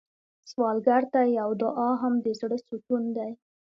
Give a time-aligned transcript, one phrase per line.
[0.51, 3.31] سوالګر ته یو دعا هم د زړه سکون دی